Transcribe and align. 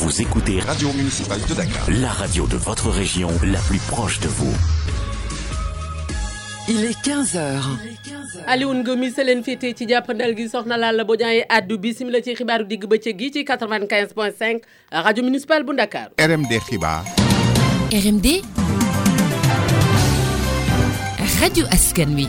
Vous 0.00 0.20
écoutez 0.22 0.60
Radio 0.60 0.92
Municipale 0.92 1.40
de 1.48 1.54
Dakar, 1.54 1.90
la 1.90 2.08
radio 2.08 2.46
de 2.46 2.56
votre 2.56 2.90
région, 2.90 3.28
la 3.44 3.58
plus 3.60 3.80
proche 3.88 4.20
de 4.20 4.28
vous. 4.28 4.54
il 6.68 6.84
est 6.84 6.98
15h. 7.02 7.60
Allez, 8.46 8.64
on 8.64 8.72
leen 8.82 9.42
fii 9.44 9.56
tey 9.58 9.74
ci 9.76 9.88
jappandal 9.88 10.36
gi 10.38 10.46
soxna 10.48 10.76
la 10.78 10.92
la 10.92 11.04
yi 11.34 11.42
addu 11.48 11.76
bisimila 11.78 12.20
ci 12.22 12.34
xibaaru 12.34 12.64
digg 12.66 12.84
ci 13.02 13.44
95.5 13.44 14.60
Radio 14.92 15.24
Municipale 15.24 15.64
bu 15.64 15.74
Dakar. 15.74 16.08
RMD 16.18 16.58
xibaar. 16.68 17.04
RMD. 17.92 18.26
Radio 21.42 21.66
Askanwi. 21.70 22.28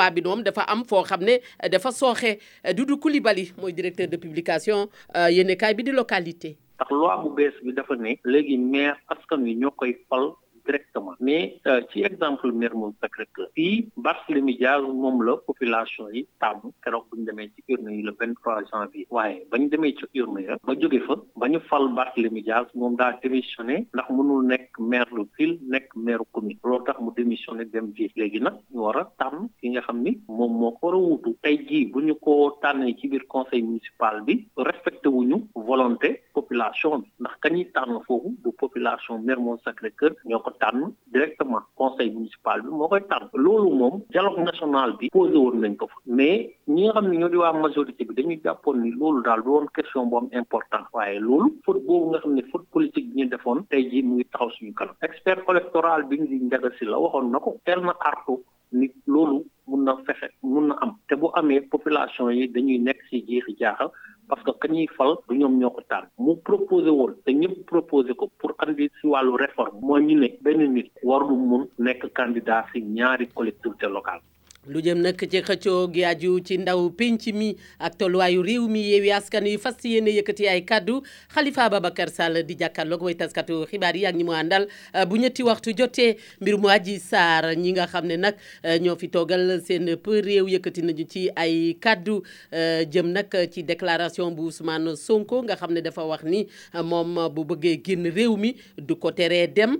loi 0.00 0.10
bi 0.16 0.22
moom 0.26 0.42
dafa 0.46 0.62
am 0.74 0.84
foo 0.90 1.02
xam 1.10 1.24
ne 1.28 1.34
euh, 1.36 1.68
dafa 1.68 1.92
sooxe 1.92 2.30
euh, 2.64 2.72
Doudou 2.72 2.96
Coulibaly 2.96 3.52
mooy 3.60 3.72
directeur 3.72 4.08
de 4.08 4.16
publication 4.16 4.88
euh, 5.16 5.28
yéenekaay 5.30 5.74
bi 5.74 5.84
di 5.84 5.92
localité. 6.00 6.56
ndax 6.78 6.90
loi 6.92 7.20
bu 7.22 7.34
bees 7.40 7.54
bi 7.62 7.72
dafa 7.72 7.96
ne. 7.96 8.16
léegi 8.24 8.56
maire 8.58 8.96
askan 9.14 9.44
wi 9.48 9.56
ñoo 9.64 9.70
koy 9.70 9.96
fal. 10.08 10.32
directement 10.70 11.16
mais 11.26 11.56
ci 11.90 12.02
exemple 12.04 12.50
maire 12.52 12.72
Mermoz 12.74 12.92
Sacré-Cœur 13.00 13.46
fii 13.56 13.88
Barthélémy 13.96 14.56
Dias 14.58 14.80
moom 14.82 15.22
la 15.28 15.32
population 15.46 16.04
yi 16.14 16.20
tàmm 16.38 16.58
keroog 16.84 17.04
bu 17.10 17.16
ñu 17.18 17.24
demee 17.24 17.46
ci 17.56 17.64
urne 17.74 17.90
yi 17.96 18.02
le 18.02 18.12
vingt 18.20 18.34
trois 18.42 18.60
janvier 18.70 19.06
waaye 19.16 19.38
ba 19.50 19.56
ñu 19.58 19.70
demee 19.72 19.94
ci 19.98 20.20
urne 20.22 20.44
ya 20.46 20.54
ba 20.68 20.72
jóge 20.78 21.00
fa 21.06 21.14
ba 21.42 21.48
ñu 21.48 21.58
fal 21.70 21.88
Barthélémy 21.96 22.42
Dias 22.50 22.66
moom 22.74 22.94
daa 23.00 23.18
démissionné 23.22 23.78
ndax 23.96 24.08
mënul 24.10 24.46
nekk 24.52 24.68
maire 24.92 25.12
de 25.16 25.24
ville 25.38 25.58
nekk 25.74 25.88
maire 25.96 26.24
commune 26.30 26.58
loolu 26.62 26.84
tax 26.84 27.00
mu 27.00 27.10
démissionné 27.16 27.64
dem 27.64 27.86
ville 27.96 28.12
léegi 28.16 28.40
nag 28.44 28.56
ñu 28.70 28.82
war 28.84 28.98
a 28.98 29.04
tàmm 29.18 29.48
ki 29.70 29.76
nga 29.76 29.86
xam 29.86 29.98
ni 30.06 30.12
moom 30.38 30.52
moo 30.60 30.72
ko 30.78 30.84
war 30.86 30.96
a 30.96 30.98
wuutu 31.04 31.30
tey 31.44 31.56
jii 31.68 31.80
bu 31.94 31.98
ñu 32.08 32.14
ko 32.26 32.32
tànnee 32.62 32.94
ci 33.00 33.06
biir 33.12 33.22
conseil 33.34 33.62
municipal 33.70 34.14
bi 34.26 34.34
respecté 34.68 35.08
wuñu 35.16 35.36
volonté 35.68 36.08
population 36.38 36.92
bi 37.02 37.08
ndax 37.22 37.34
ka 37.42 37.48
ñuy 37.54 37.66
tànn 37.76 38.00
foofu 38.06 38.30
du 38.42 38.50
population 38.62 39.14
Mermoz 39.28 39.60
Sacré-Cœur 39.66 40.12
ñoo 40.28 40.42
ko 40.44 40.50
tànn 40.62 40.82
directement 41.14 41.62
conseil 41.80 42.10
municipal 42.16 42.58
bi 42.64 42.68
moo 42.78 42.88
koy 42.92 43.04
tànn 43.12 43.30
loolu 43.44 43.70
moom 43.80 43.94
dialogue 44.12 44.42
national 44.48 44.90
bi 44.98 45.06
posé 45.16 45.36
woon 45.44 45.60
nañ 45.62 45.74
ko 45.80 45.86
fa 45.92 45.98
mais 46.18 46.38
ñi 46.74 46.82
nga 46.88 46.94
xam 46.98 47.06
ne 47.10 47.16
ñoo 47.20 47.30
di 47.32 47.38
waa 47.42 47.54
majorité 47.66 48.02
bi 48.10 48.14
dañuy 48.18 48.40
jàppoon 48.44 48.76
ni 48.82 48.90
loolu 48.98 49.22
daal 49.26 49.40
du 49.44 49.50
woon 49.54 49.68
question 49.74 50.10
bu 50.10 50.16
am 50.18 50.28
important 50.40 50.84
waaye 50.94 51.18
loolu 51.28 51.50
faute 51.64 51.84
boobu 51.86 52.10
nga 52.10 52.18
xam 52.24 52.34
ne 52.34 52.42
faute 52.50 52.66
politique 52.74 53.06
bi 53.12 53.20
ñu 53.22 53.26
defoon 53.32 53.58
tey 53.70 53.82
jii 53.90 54.02
mu 54.06 54.12
ngi 54.18 54.26
taxaw 54.32 54.50
suñu 54.50 54.72
kanam 54.78 54.96
expert 55.06 55.42
électoral 55.52 56.02
bi 56.10 56.18
ñu 56.20 56.26
di 56.30 56.38
njaga 56.42 56.70
si 56.78 56.84
la 56.86 56.96
waxoon 57.02 57.26
na 57.30 57.38
ko 57.44 57.50
teel 57.66 57.80
na 57.86 57.94
artu 58.10 58.34
na 59.90 59.94
fexe 60.06 60.26
mun 60.50 60.64
na 60.70 60.74
am 60.84 60.90
te 61.08 61.14
bu 61.20 61.26
amee 61.40 61.62
population 61.74 62.26
yi 62.38 62.44
dañuy 62.54 62.78
nekk 62.86 62.98
si 63.08 63.16
parce 64.28 64.44
que 64.46 64.52
kañuy 64.62 64.88
fal 64.96 65.10
du 65.26 65.32
ñoom 65.40 65.54
ñoo 65.60 65.72
ko 65.76 65.80
tànn 65.90 66.06
mu 66.24 66.32
proposé 66.46 66.90
woon 66.98 67.12
te 67.24 67.30
ñëpp 67.40 67.54
proposé 67.72 68.10
ko 68.20 68.24
pour 68.38 68.52
andi 68.64 68.84
si 68.96 69.04
wàllu 69.12 69.32
réforme 69.44 69.76
mooy 69.86 70.00
ñu 70.08 70.14
ne 70.22 70.28
benn 70.44 70.62
nit 70.74 70.88
warlu 71.08 71.34
mun 71.50 71.62
nekk 71.84 72.00
candidat 72.18 72.62
si 72.70 72.78
ñaari 72.96 73.24
collectivité 73.36 73.86
locale 73.96 74.22
lu 74.70 74.78
jëm 74.86 75.00
nag 75.02 75.18
ci 75.30 75.40
xëccoo 75.42 75.88
gi 75.94 76.04
aju 76.06 76.36
ci 76.46 76.56
ndaw 76.58 76.90
penc 76.94 77.26
mi 77.34 77.56
ak 77.80 77.96
tolluwaayu 77.98 78.42
réew 78.42 78.68
mi 78.70 78.82
yeewi 78.86 79.10
askan 79.12 79.42
wi 79.44 79.56
fas 79.58 79.74
yéene 79.82 80.12
yëkkati 80.14 80.46
ay 80.48 80.62
kaddu 80.64 81.00
ba 81.56 81.64
Ababacar 81.64 82.08
Sall 82.10 82.44
di 82.44 82.54
jàkkaarloog 82.56 83.02
way 83.02 83.14
taskatu 83.16 83.66
xibaar 83.68 83.96
yi 83.96 84.06
ak 84.06 84.14
ñi 84.14 84.22
mu 84.24 84.30
àndal 84.32 84.68
euh, 84.94 85.04
bu 85.04 85.16
ñetti 85.18 85.42
waxtu 85.42 85.74
jotee 85.76 86.16
mbir 86.40 86.56
mu 86.58 86.68
aji 86.68 87.00
saar 87.00 87.44
ñi 87.56 87.72
nga 87.72 87.86
xam 87.88 88.06
ne 88.06 88.16
nag 88.16 88.34
euh, 88.64 88.78
ñoo 88.78 88.94
fi 88.96 89.08
toogal 89.10 89.60
seen 89.66 89.86
për 89.96 90.22
réew 90.24 90.46
yëkkati 90.48 90.82
nañu 90.82 91.04
ci 91.08 91.28
ay 91.36 91.74
kaddu 91.80 92.22
euh, 92.52 92.84
jëm 92.88 93.10
nag 93.10 93.26
ci 93.52 93.62
déclaration 93.64 94.30
bu 94.30 94.42
Ousmane 94.46 94.94
Sonko 94.96 95.42
nga 95.42 95.56
xam 95.56 95.72
ne 95.74 95.80
dafa 95.80 96.04
wax 96.06 96.22
ni 96.24 96.46
moom 96.82 97.28
bu 97.34 97.42
bëggee 97.44 97.80
génn 97.84 98.06
réew 98.06 98.36
mi 98.36 98.54
du 98.78 98.94
ko 98.96 99.10
teree 99.10 99.48
dem 99.48 99.76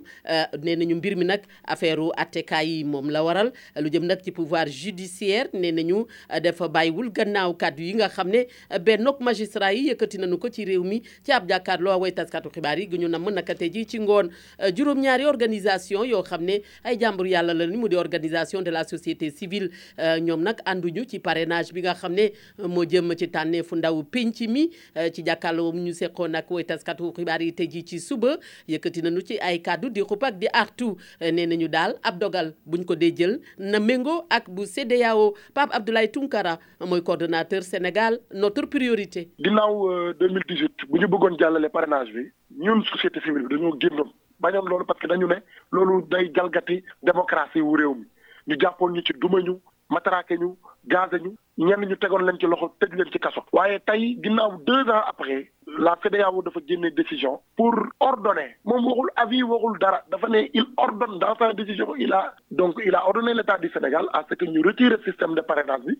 nee 0.65 0.75
nañu 0.77 0.97
mbir 0.97 1.17
mi 1.17 1.25
nag 1.25 1.43
affaire 1.65 2.01
u 2.03 2.11
attekaay 2.17 2.69
yi 2.81 2.85
moom 2.85 3.11
la 3.11 3.23
waral 3.23 3.53
lu 3.79 3.89
jëm 3.89 4.07
nag 4.07 4.19
ci 4.25 4.31
pouvoir 4.33 4.67
judiciaire 4.81 5.49
nee 5.53 5.73
nañu 5.73 6.07
euh, 6.33 6.41
dafa 6.41 6.69
bàyyiwul 6.69 7.11
gannaaw 7.13 7.55
kàddu 7.55 7.83
yi 7.83 7.95
nga 7.95 8.09
xam 8.09 8.29
ne 8.31 8.47
euh, 8.73 8.79
bennoog 8.79 9.21
magistrat 9.21 9.75
yi 9.75 9.89
yëkkati 9.91 10.19
nañu 10.19 10.39
ko 10.39 10.49
ci 10.49 10.65
réew 10.65 10.85
mi 10.85 11.01
ci 11.25 11.33
ab 11.33 11.49
jàkkaarloo 11.49 12.01
way 12.01 12.13
taskatu 12.13 12.51
xibaar 12.51 12.79
yi 12.79 12.89
gi 12.91 12.99
ñu 12.99 13.09
namm 13.09 13.31
naka 13.35 13.55
tey 13.55 13.69
ji 13.71 13.85
ci 13.85 13.99
ngoon 14.01 14.31
euh, 14.63 14.71
juróom-ñaari 14.75 15.25
organisation 15.27 16.05
yoo 16.05 16.23
xam 16.23 16.45
ne 16.45 16.61
ay 16.85 16.97
jàmbur 16.99 17.27
yàlla 17.27 17.55
la 17.55 17.67
mu 17.67 17.89
di 17.89 17.97
organisation 17.97 18.63
de 18.63 18.71
la 18.71 18.85
société 18.85 19.31
civile 19.31 19.71
ñoom 20.21 20.43
nag 20.43 20.61
ànduñu 20.65 21.05
ci 21.09 21.19
parrainage 21.19 21.73
bi 21.73 21.81
nga 21.83 21.95
xam 21.95 22.15
ne 22.15 22.31
moo 22.69 22.85
jëm 22.85 23.15
ci 23.17 23.29
tànnee 23.29 23.63
fu 23.63 23.77
ndaw 23.77 24.03
penc 24.05 24.41
mi 24.49 24.71
ci 25.13 25.23
jàkkaarloo 25.25 25.73
ñu 25.73 25.93
seqoon 25.95 26.35
ak 26.35 26.51
way 26.51 26.65
taskatu 26.65 27.13
xibaar 27.13 27.43
yi 27.43 27.53
tey 27.53 27.69
ji 27.69 27.85
ci 27.85 28.01
suba 28.01 28.37
yëkkati 28.69 29.03
nañu 29.03 29.21
ci 29.23 29.39
ay 29.39 29.59
kàddu 29.63 29.91
di 29.91 30.01
xup 30.03 30.25
ak 30.25 30.39
di 30.39 30.47
artu 30.53 30.97
nee 31.21 31.47
nañu 31.47 31.69
daal 31.69 31.97
ab 32.03 32.19
dogal 32.19 32.55
buñ 32.67 32.85
ko 32.85 32.95
dee 32.95 33.11
jël 33.17 33.41
na 33.59 33.81
méngoo 33.81 34.27
ak 34.29 34.49
bu 34.61 34.67
CEDEAO 34.67 35.35
Pape 35.55 35.75
Abdoulaye 35.77 36.11
Tunkara 36.13 36.59
moy 36.89 37.01
coordinateur 37.05 37.63
Sénégal 37.63 38.19
notre 38.35 38.67
priorité. 38.67 39.29
ginnaw 39.41 40.13
2018 40.21 40.65
euh, 40.65 40.87
bu 40.91 40.97
ñu 41.01 41.07
bëggoon 41.13 41.37
jàllale 41.41 41.69
parrainage 41.77 42.11
bi 42.15 42.25
ñun 42.67 42.83
société 42.93 43.21
civile 43.25 43.47
bi 43.49 43.57
dañoo 43.57 43.73
génnoon 43.81 44.11
bañoon 44.45 44.67
loolu 44.69 44.85
parce 44.85 45.01
que 45.01 45.07
dañu 45.07 45.27
né 45.27 45.39
lolu 45.73 46.05
day 46.13 46.31
jalgati 46.37 46.85
démocratie 47.03 47.63
wu 47.63 47.77
réew 47.81 47.95
mi 48.01 48.07
ñu 48.49 48.55
jàppoon 48.61 48.93
ñu 48.93 49.01
ci 49.07 49.13
dumañu 49.23 49.55
ñu 49.55 49.55
matraqué 49.89 50.37
ñu 50.37 50.49
gazé 50.85 51.19
ñu 51.25 51.31
ñen 51.59 51.81
ñu 51.89 51.97
tégon 51.97 52.25
lañ 52.27 52.37
ci 52.41 52.47
loxo 52.47 52.67
tëj 52.81 52.93
leen 52.99 53.11
ci 53.13 53.19
kasso 53.19 53.41
waye 53.53 53.81
tay 53.89 54.19
ginnaw 54.23 54.51
2 54.67 54.93
ans 54.95 55.05
après 55.13 55.49
la 55.79 55.97
CEDEAO 56.03 56.43
dafa 56.43 56.61
génne 56.67 56.91
décision 56.91 57.41
pour 57.57 57.75
ordonner 58.01 58.57
moom 58.65 58.85
waxul 58.87 59.11
avis 59.17 59.43
waxul 59.43 59.79
dara 59.79 60.01
dafa 60.11 60.29
ne 60.29 60.49
il 60.53 60.65
ordonne 60.77 61.19
dans 61.19 61.35
sa 61.37 61.53
décision 61.53 61.95
il 61.97 62.13
a 62.13 62.35
donc 62.51 62.77
il 62.85 62.95
a 62.95 63.05
ordonné 63.07 63.35
l'État 63.35 63.59
du 63.59 63.69
Sénégal 63.71 64.07
à 64.13 64.25
ce 64.29 64.35
que 64.35 64.45
ñu 64.45 64.63
retirer 64.65 64.97
système 65.05 65.35
de 65.35 65.41
parrainage 65.41 65.81
bi 65.87 65.97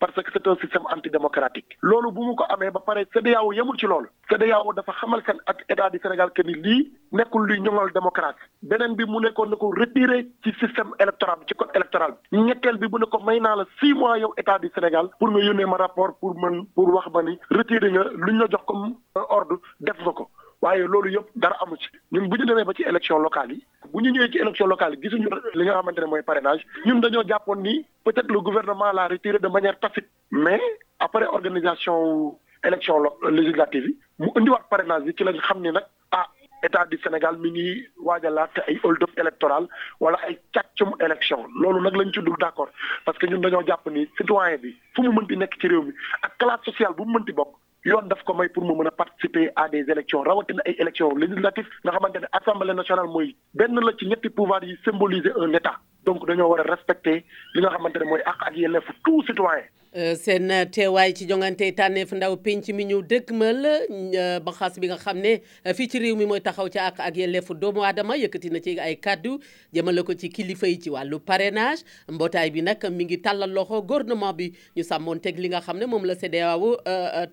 parce 0.00 0.14
que 0.14 0.30
c'est 0.32 0.46
un 0.46 0.56
système 0.56 0.82
antidémocratique 0.94 1.76
loolu 1.82 2.10
bu 2.12 2.20
mu 2.26 2.34
ko 2.34 2.44
amee 2.48 2.70
ba 2.70 2.80
pare 2.80 3.04
CEDEAO 3.14 3.52
yemul 3.52 3.78
ci 3.78 3.86
loolu 3.86 4.08
CEDEAO 4.32 4.72
dafa 4.74 4.92
xamal 5.00 5.22
kan 5.22 5.38
ak 5.46 5.64
État 5.68 5.90
du 5.90 5.98
Sénégal 5.98 6.30
que 6.32 6.42
ni 6.42 6.54
lii 6.54 6.90
nekkul 7.12 7.46
luy 7.46 7.60
ñoŋal 7.60 7.92
démocratie 7.94 8.40
beneen 8.62 8.94
bi 8.96 9.04
mu 9.04 9.20
nekkoon 9.20 9.48
ne 9.50 9.56
ko 9.56 9.72
retirer 9.78 10.22
ci 10.42 10.52
système 10.58 10.90
électoral 11.00 11.38
bi 11.40 11.46
ci 11.48 11.54
code 11.54 11.70
électoral 11.74 12.14
bi 12.32 12.38
ñetteel 12.42 12.76
bi 12.78 12.88
bu 12.88 12.98
ne 12.98 13.04
ko 13.04 13.18
may 13.20 13.40
naa 13.40 13.54
la 13.56 13.64
six 13.78 13.94
mois 13.94 14.18
yow 14.18 14.34
État 14.36 14.58
du 14.58 14.70
Sénégal 14.74 15.08
pour 15.18 15.30
nga 15.30 15.40
yónnee 15.46 15.64
ma 15.66 15.76
rapport 15.76 16.16
pour 16.20 16.34
pour 16.74 16.92
wax 16.94 17.06
ma 17.14 17.22
ni 17.22 17.38
retirer 17.50 17.92
nga 17.92 18.04
luñ 18.14 18.38
la 18.38 18.48
jox 18.50 18.64
comme 18.66 18.94
ordre 19.20 19.58
def 19.80 19.98
na 20.04 20.12
ko 20.12 20.24
waaye 20.62 20.84
loolu 20.86 21.08
yëpp 21.12 21.28
dara 21.36 21.56
amu 21.62 21.76
ci 21.76 21.88
ñun 22.12 22.28
bu 22.30 22.36
ñu 22.36 22.46
demee 22.46 22.64
ba 22.64 22.72
ci 22.74 22.82
élection 22.84 23.18
locale 23.18 23.50
yi 23.54 23.66
bu 23.92 24.00
ñu 24.00 24.10
ñëwee 24.10 24.30
ci 24.30 24.38
élection 24.38 24.66
locale 24.68 24.94
yi 24.94 25.02
gisuñu 25.02 25.28
li 25.54 25.64
nga 25.64 25.74
xamante 25.74 25.98
ne 26.00 26.06
mooy 26.06 26.22
parrainage 26.22 26.64
ñun 26.86 27.00
dañoo 27.00 27.24
jàppoon 27.28 27.56
ni 27.62 27.84
peut-être 28.04 28.30
le 28.30 28.40
gouvernement 28.40 28.92
l'a 28.92 29.08
retiré 29.08 29.38
de 29.38 29.48
manière 29.48 29.78
tacite 29.80 30.08
mais 30.30 30.60
après 30.98 31.26
organisation 31.26 32.38
élection 32.64 33.02
législative 33.28 33.86
yi 33.88 33.96
mu 34.18 34.30
indiwaat 34.36 34.64
parrainage 34.70 35.02
bi 35.04 35.14
ci 35.16 35.24
lañ 35.24 35.38
xam 35.38 35.60
ni 35.60 35.72
nag 35.72 35.84
ah 36.12 36.26
état 36.62 36.86
du 36.86 36.96
Sénégal 37.02 37.36
mi 37.38 37.50
ngi 37.50 37.86
waajalaat 38.00 38.62
ay 38.68 38.76
hold 38.84 39.02
up 39.02 39.10
électoral 39.18 39.66
wala 40.00 40.18
ay 40.28 40.38
càccum 40.52 40.92
élection 41.00 41.44
loolu 41.60 41.80
nag 41.82 41.94
lañ 41.96 42.12
ci 42.12 42.22
dul 42.22 42.36
d' 42.38 42.44
accord 42.44 42.68
parce 43.04 43.18
que 43.18 43.26
ñun 43.26 43.40
dañoo 43.42 43.66
jàpp 43.66 43.84
ni 43.90 44.06
citoyen 44.16 44.58
bi 44.58 44.76
fu 44.94 45.02
mu 45.02 45.10
mënti 45.12 45.36
nekk 45.36 45.58
ci 45.60 45.66
réew 45.66 45.82
mi 45.82 45.92
ak 46.22 46.38
classe 46.38 46.64
sociale 46.64 46.94
bu 46.94 47.02
mu 47.04 47.14
mënti 47.18 47.32
bokk 47.32 47.58
yoon 47.90 48.08
daf 48.08 48.20
ko 48.26 48.34
may 48.38 48.48
pour 48.48 48.64
mu 48.64 48.74
mën 48.78 48.86
a 48.86 48.90
participer 48.92 49.50
à 49.56 49.68
des 49.68 49.84
élections 49.94 50.22
rawatina 50.22 50.62
ay 50.66 50.76
élections 50.78 51.14
législatives 51.22 51.70
nga 51.84 51.92
xamante 51.92 52.20
ne 52.22 52.28
assemblée 52.38 52.74
nationale 52.80 53.10
mooy 53.14 53.34
benn 53.58 53.76
la 53.86 53.92
ci 53.98 54.06
ñetti 54.10 54.28
pouvoir 54.30 54.62
yi 54.64 54.76
symboliser 54.84 55.32
un 55.40 55.52
état 55.52 55.76
donc 56.06 56.20
dañoo 56.26 56.50
war 56.50 56.60
a 56.60 56.68
respecter 56.74 57.24
li 57.54 57.60
nga 57.60 57.74
xamante 57.76 57.96
ne 57.98 58.06
mooy 58.12 58.22
ak 58.24 58.38
ak 58.48 58.54
yelleefu 58.62 58.92
tout 59.04 59.22
citoyen 59.26 59.66
Euh, 59.94 60.16
seen 60.16 60.48
euh, 60.50 60.64
teewaay 60.72 61.12
ci 61.12 61.26
jongante 61.28 61.66
tànneef 61.76 62.14
ndaw 62.16 62.38
penc 62.40 62.64
mi 62.72 62.86
ñu 62.88 63.02
dëkkmal 63.08 63.66
euh, 63.68 64.38
banqaas 64.40 64.78
bi 64.80 64.88
nga 64.88 64.96
xam 64.96 65.18
ne 65.20 65.34
fii 65.76 65.86
ci 65.92 65.98
réew 66.00 66.16
mi 66.16 66.24
mooy 66.24 66.40
taxaw 66.40 66.70
ci 66.72 66.78
àq 66.80 66.96
ak 67.04 67.18
yelleefu 67.20 67.52
doomu 67.60 67.84
aadama 67.84 68.16
yëkkati 68.16 68.48
na 68.54 68.62
ci 68.64 68.72
ay 68.80 68.96
kaddu 69.04 69.34
jëmale 69.76 70.00
ko 70.08 70.16
ci 70.16 70.30
kilifa 70.32 70.70
yi 70.70 70.78
ci 70.80 70.88
wàllu 70.94 71.18
parenage 71.20 71.84
mbootaay 72.08 72.50
bi 72.54 72.62
nag 72.64 72.80
mi 72.96 73.04
ngi 73.04 73.18
tàllal 73.26 73.52
loxo 73.52 73.82
gouvernement 73.82 74.32
bi 74.38 74.48
ñu 74.78 74.82
sàmmoon 74.88 75.20
teg 75.20 75.36
li 75.44 75.50
nga 75.52 75.60
xam 75.66 75.76
ne 75.78 75.84
moom 75.84 76.08
la 76.08 76.16
CEDEAO 76.16 76.72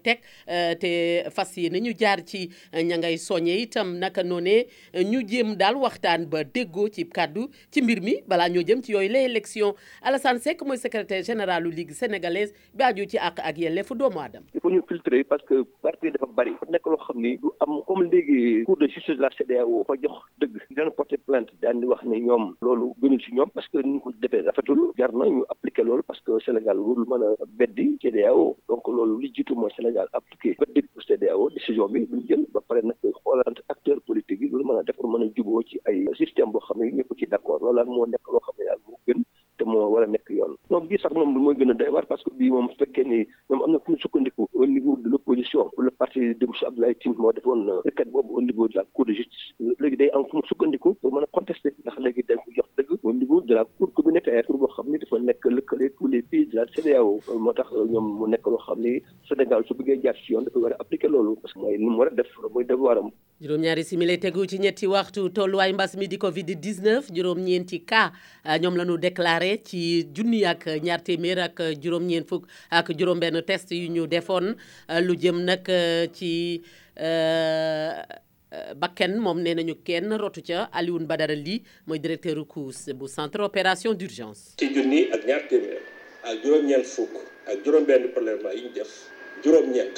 teg 0.03 0.19
te 0.83 0.91
fas 1.31 1.55
yéene 1.55 1.79
ñu 1.87 1.95
jaar 1.99 2.25
ci 2.25 2.43
ña 2.75 2.99
ngay 2.99 3.17
soññe 3.17 3.55
itam 3.61 3.95
naka 4.03 4.21
noonee 4.23 4.65
ñu 4.99 5.23
jéem 5.27 5.55
daal 5.55 5.79
waxtaan 5.79 6.25
ba 6.27 6.43
déggoo 6.43 6.89
ci 6.91 7.07
kàddu 7.07 7.47
ci 7.71 7.79
mbir 7.81 8.03
mi 8.03 8.19
balaa 8.27 8.51
ñoo 8.51 8.67
jëm 8.67 8.83
ci 8.83 8.91
yooyu 8.91 9.07
les 9.07 9.23
élections 9.31 9.73
Alassane 10.01 10.41
Seck 10.43 10.59
mooy 10.65 10.77
secrétaire 10.77 11.23
général 11.23 11.65
u 11.65 11.71
Ligue 11.71 11.93
sénégalaise 11.95 12.48
française 12.49 12.71
bi 12.73 12.83
aju 12.85 13.05
ci 13.09 13.17
àq 13.25 13.39
ak 13.49 13.57
yelleefu 13.61 13.95
doomu 13.99 14.19
aadama 14.19 14.45
il 14.59 14.69
ñu 14.75 14.81
filtrer 14.89 15.23
parce 15.23 15.43
que 15.45 15.59
parti 15.85 16.11
dafa 16.15 16.25
bari 16.39 16.53
fa 16.59 16.65
nekk 16.73 16.85
loo 16.91 16.97
xam 17.05 17.21
ni 17.21 17.31
du 17.37 17.49
am 17.65 17.81
comme 17.87 18.09
léegi 18.11 18.65
la 19.19 19.29
CEDEAO 19.37 19.83
dëgg 20.41 20.55
dana 20.77 20.91
porté 20.91 21.17
plainte 21.17 21.51
daan 21.61 21.83
wax 21.85 22.03
ne 22.03 22.19
ñoom 22.25 22.53
loolu 22.61 22.91
gënul 23.01 23.21
ci 23.23 23.33
ñoom 23.35 23.49
parce 23.53 23.67
que 23.69 23.79
ni 23.83 23.93
ñu 23.95 23.99
ko 24.01 24.11
defee 24.21 24.41
rafetul 24.45 24.83
jar 24.97 25.13
na 25.13 25.25
ñu 25.27 25.43
appliqué 25.49 25.83
loolu 25.83 26.03
parce 26.03 26.21
que 26.21 26.39
Sénégal 26.45 26.77
warul 26.79 27.05
mën 27.07 27.23
a 27.27 27.45
beddi 27.57 27.97
CEDEAO 28.01 28.57
donc 28.67 28.87
loolu 28.87 29.19
li 29.21 29.31
jiitu 29.33 29.53
mooy 29.55 29.71
Sénégal 29.75 30.07
appliqué 30.13 30.55
beddi 30.59 30.81
pour 30.81 31.03
CEDEAO 31.03 31.49
décision 31.51 31.87
bi 31.89 32.05
duñ 32.07 32.23
jël 32.27 32.45
ba 32.53 32.61
pare 32.67 32.81
nag 32.83 32.97
xoolante 33.23 33.61
acteur 33.69 33.97
politique 34.07 34.41
yi 34.41 34.49
lu 34.49 34.63
mën 34.63 34.79
a 34.79 34.83
def 34.83 34.95
pour 34.95 35.09
mën 35.09 35.25
a 35.25 35.29
juboo 35.35 35.61
ci 35.63 35.79
ay 35.85 36.05
système 36.15 36.51
boo 36.51 36.59
xam 36.67 36.79
ne 36.83 36.91
ñëpp 36.97 37.13
ci 37.17 37.25
d'accord 37.27 37.59
loolu 37.61 37.85
moo 37.89 38.05
nekk 38.05 38.25
loo 38.27 38.39
xam 38.39 38.55
ne 38.65 38.88
nekk 40.13 40.29
yoon 40.37 40.53
donc 40.73 40.85
bii 40.89 40.99
sax 41.01 41.13
moom 41.17 41.33
mooy 41.43 41.55
gën 41.59 41.73
a 41.73 41.75
doy 41.79 41.89
waar 41.95 42.05
parce 42.11 42.23
que 42.27 42.31
bii 42.39 42.51
moom 42.55 42.67
su 42.73 42.77
fekkee 42.81 43.03
ni 43.11 43.19
moom 43.49 43.59
am 43.65 43.71
na 43.75 43.79
fu 43.85 43.91
ñu 43.95 43.99
sukkandiku 44.03 44.43
au 44.55 44.65
niveau 44.71 44.95
de 45.03 45.07
l' 45.11 45.17
opposition 45.17 45.63
le 45.87 45.91
parti 46.03 46.19
de 46.41 46.45
monsieur 46.51 46.67
Abdoulaye 46.69 46.97
Tine 47.03 47.17
moo 47.23 47.31
defoon 47.37 47.61
rekkat 47.87 48.07
euh, 48.07 48.13
boobu 48.15 48.33
au 48.39 48.41
niveau 48.47 48.67
de 48.67 48.75
la 48.79 48.83
cour 48.93 49.05
de 49.05 49.13
justice 49.19 49.45
léegi 49.83 49.97
day 50.01 50.09
am 50.19 50.23
fu 50.31 50.35
mu 50.41 50.45
sukkandiku 50.51 50.93
pour 51.01 51.13
mën 51.15 51.25
a 51.25 51.27
contester 51.37 51.71
ndax 51.83 51.97
léegi 52.07 52.23
dañ 52.31 52.39
ko 52.45 52.49
jox 52.57 52.69
dëgg 52.79 52.91
au 53.03 53.13
niveau 53.19 53.39
de 53.41 53.53
la 53.59 53.63
cour 53.77 53.89
communautaire 53.99 54.45
pour 54.49 54.57
boo 54.63 54.73
xam 54.75 54.87
ni 54.91 54.97
dafa 55.05 55.19
nekk 55.29 55.45
lëkkale 55.57 55.85
tous 55.97 56.07
les 56.15 56.21
pays 56.29 56.45
de 56.49 56.55
la 56.61 56.65
CEDEAO 56.73 57.19
moo 57.43 57.53
tax 57.61 57.69
euh, 57.73 57.85
ñoom 57.93 58.07
mu 58.19 58.25
nekk 58.33 58.45
loo 58.53 58.61
xam 58.65 58.79
ni 58.85 58.93
Sénégal 59.29 59.61
su 59.67 59.73
bëggee 59.77 59.99
jaar 60.07 60.17
si 60.23 60.33
yoon 60.33 60.45
dafa 60.49 60.59
war 60.65 60.73
a 60.75 60.81
appliquer 60.85 61.09
loolu 61.11 61.35
parce 61.41 61.53
que 61.53 61.59
mooy 61.59 61.77
ni 61.77 61.85
mu 61.89 61.97
war 61.99 62.09
a 62.11 62.15
def 62.21 62.29
mooy 62.53 62.65
devoiram 62.65 63.09
juróom-ñaari 63.41 63.83
simili 63.87 64.17
tegu 64.19 64.43
ci 64.51 64.57
ñetti 64.59 64.85
waxtu 64.87 65.29
tolluwaay 65.31 65.71
mbas 65.73 65.95
mi 65.95 66.07
di 66.11 66.17
Covid 66.19 66.47
19 66.59 67.07
juróom-ñeenti 67.15 67.79
ka 67.87 68.11
euh, 68.45 68.57
ñoom 68.61 68.75
la 68.75 68.83
ñu 68.83 68.97
déclaré 68.99 69.61
ci 69.63 70.03
junni 70.15 70.43
ak 70.45 70.65
ñaar 70.83 71.01
téeméer 71.01 71.39
ak 71.39 71.57
juróom-ñeent 71.83 72.27
fukk 72.27 72.43
ak 72.69 72.87
juróom-benn 72.99 73.39
test 73.47 73.71
yu 73.71 73.87
ñu 73.89 74.07
defoon 74.07 74.55
euh, 74.89 74.99
lu 74.99 75.15
jëm 75.15 75.39
nag 75.45 75.63
euh, 75.69 76.07
ci. 76.13 76.61
bakken 78.75 79.15
moom 79.17 79.39
nee 79.41 79.55
nañu 79.55 79.75
kenn 79.85 80.11
rotu 80.19 80.41
ca 80.43 80.67
Alioune 80.73 81.05
Badara 81.07 81.35
Ly 81.35 81.63
mooy 81.87 81.99
directeur 81.99 82.35
COUS 82.45 82.89
bu 82.93 83.07
centre 83.07 83.39
opération 83.39 83.93
d'urgence 83.93 84.55
ci 84.59 84.67
junni 84.73 85.07
ak 85.15 85.23
ñaar 85.25 85.47
téeméer 85.47 85.79
ak 86.27 86.43
juróom-ñeent 86.43 86.83
fukk 86.95 87.13
ak 87.51 87.63
juróom-benn 87.65 88.11
prélèvement 88.11 88.51
yi 88.51 88.61
ñu 88.67 88.69
def 88.75 88.91
juróom-ñeent 89.45 89.95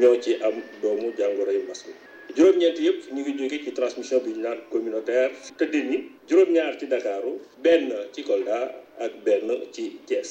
ñoo 0.00 0.20
ci 0.20 0.36
am 0.46 0.56
doomu 0.82 1.08
jàngoroy 1.18 1.58
mbas 1.64 1.86
mi 1.88 1.94
juróom-ñeent 2.36 2.78
yëpp 2.86 3.00
ñu 3.14 3.20
ngi 3.22 3.32
jóge 3.38 3.58
ci 3.64 3.70
transmission 3.78 4.20
bi 4.24 4.30
ñu 4.36 4.40
naan 4.44 4.60
communautaire 4.72 5.26
tëdd 5.58 5.74
ni 5.90 5.98
juróom-ñaar 6.28 6.72
ci 6.80 6.86
dakaru 6.92 7.32
benn 7.64 7.88
ci 8.14 8.20
Kolda 8.28 8.58
ak 9.04 9.12
benn 9.24 9.48
ci 9.74 9.82
Thiès 10.08 10.30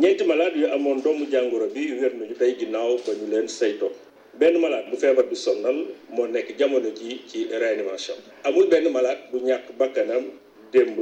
ñeenti 0.00 0.24
malade 0.24 0.56
yu 0.60 0.66
amoon 0.76 0.98
doomu 1.04 1.24
jàngoro 1.32 1.66
bi 1.74 1.82
wér 2.00 2.12
nañu 2.16 2.34
tey 2.40 2.52
ginnaaw 2.58 2.90
ba 3.06 3.12
ñu 3.20 3.26
leen 3.32 3.48
saytoo 3.48 3.92
benn 4.40 4.56
malade 4.64 4.86
bu 4.90 4.96
feebar 4.96 5.26
bi 5.30 5.36
sonnal 5.36 5.76
moo 6.14 6.26
nekk 6.26 6.48
jamono 6.58 6.88
ji 6.98 7.20
ci 7.28 7.46
réanimation 7.62 8.16
amul 8.44 8.66
benn 8.72 8.88
malade 8.88 9.20
bu 9.30 9.36
ñàkk 9.48 9.66
bakkanam 9.78 10.24
démb 10.72 10.96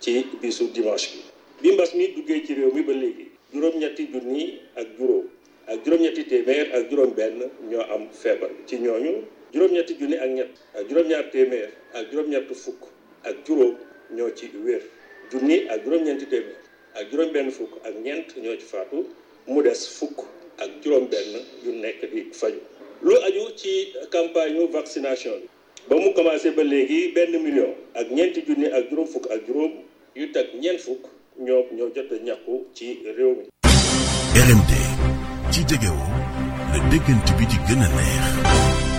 ci 0.00 0.12
bisu 0.40 0.64
dimanche 0.74 1.10
bi 1.16 1.26
bi 1.68 1.74
mbas 1.74 1.90
mi 1.98 2.06
duggee 2.14 2.44
ci 2.46 2.54
réew 2.54 2.70
mi 2.74 2.82
ba 2.82 2.92
léegi 2.92 3.26
juróom-ñetti 3.52 4.02
junni 4.12 4.44
ak 4.78 4.86
juróom 4.98 5.24
ak 5.66 5.78
juróom-ñetti 5.84 6.22
téeméer 6.30 6.66
ak 6.76 6.82
juróom 6.90 7.10
benn 7.18 7.50
ñoo 7.70 7.82
am 7.94 8.06
feebar 8.14 8.50
ci 8.66 8.76
ñooñu 8.78 9.24
juróom-ñetti 9.52 9.94
junni 9.98 10.16
ak 10.16 10.30
ñett 10.34 10.48
ak 10.74 10.88
juróom-ñaar 10.88 11.24
téeméer 11.30 11.70
ak 11.92 12.10
juróom-ñett 12.10 12.48
fukk 12.56 12.82
ak 13.24 13.36
juróom 13.46 13.76
ñoo 14.14 14.30
ci 14.34 14.48
wér 14.64 14.80
junni 15.30 15.68
ak 15.68 15.84
juróom-ñeenti 15.84 16.26
téeméer 16.26 16.56
ak 16.96 17.10
juróom-benn 17.12 17.50
fukk 17.52 17.72
ak 17.84 17.94
ñeent 18.02 18.32
ñoo 18.36 18.56
ci 18.56 18.64
faatu 18.64 19.04
mu 19.46 19.62
des 19.62 19.86
fukk 19.98 20.18
ak 20.58 20.70
juróom-benn 20.82 21.36
yu 21.64 21.72
nekk 21.80 22.00
di 22.12 22.24
faju 22.32 22.60
lu 23.02 23.14
aju 23.28 23.52
ci 23.56 23.92
campagne 24.10 24.66
vaccination 24.72 25.36
bi 25.36 25.48
ba 25.88 25.96
mu 26.00 26.12
commencé 26.14 26.50
ba 26.50 26.62
léegi 26.64 27.12
benn 27.12 27.36
million 27.44 27.74
ak 27.94 28.08
ñeenti 28.10 28.42
junni 28.46 28.72
ak 28.72 28.88
juróom 28.90 29.06
fukk 29.06 29.28
ak 29.30 29.46
juróom 29.46 29.72
yu 30.16 30.32
teg 30.32 30.48
ñeent 30.60 30.80
fukk 30.80 31.04
ñoo 31.38 31.68
ñoo 31.76 31.92
jot 31.94 32.08
a 32.10 32.16
ñàkku 32.24 32.66
ci 32.74 33.04
réew 33.04 33.36
mi. 33.36 33.44
RMD 34.32 34.72
ci 35.52 35.60
jegewoo 35.68 36.08
la 36.72 36.80
déggante 36.88 37.36
bi 37.36 37.44
ci 37.46 37.58
gën 37.68 37.80
a 37.84 37.88
neex. 37.92 38.91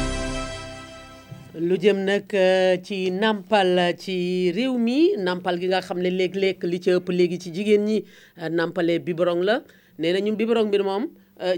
lu 1.54 1.78
jëm 1.80 2.02
nak 2.02 2.34
euh, 2.34 2.78
ci 2.82 3.12
nampal 3.12 3.78
euh, 3.78 3.92
ci 3.96 4.50
réew 4.56 4.76
mi 4.78 5.14
nampal 5.20 5.60
gi 5.62 5.68
nga 5.68 5.82
xam 5.82 6.00
lék 6.02 6.34
lék 6.36 6.64
li 6.64 6.80
ci 6.82 6.90
ëpp 6.90 7.10
légui 7.10 7.38
ci 7.40 7.54
jigen 7.54 7.86
ñi 7.86 8.04
euh, 8.42 8.50
nampale 8.50 8.98
biberon 9.00 9.44
la 9.46 9.62
nee 10.00 10.12
na 10.14 10.20
ñun 10.20 10.34
biberon 10.36 10.70
bi 10.72 10.80
mom 10.80 11.08